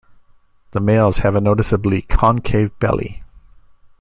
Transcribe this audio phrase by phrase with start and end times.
[0.71, 3.21] The males have a noticeably concave belly.